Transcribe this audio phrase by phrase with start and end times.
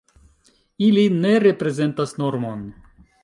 [0.85, 2.65] Ili ne reprezentas normon.